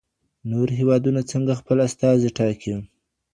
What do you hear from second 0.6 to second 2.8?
هیوادونه څنګه خپل استازي ټاکي؟